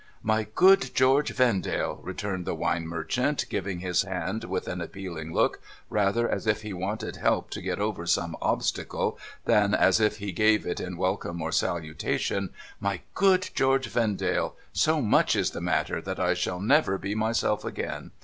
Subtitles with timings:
[0.33, 5.61] 'My good George Vendale,' returned the wine merchant, giving his hand with an appeahng look,
[5.91, 10.31] rather as if he wanted help to get over some obstacle, than as if he
[10.31, 16.01] gave it in welcome or salutation:* my good George Vendale, so much is the matter,
[16.01, 18.09] that I shall never be myself again.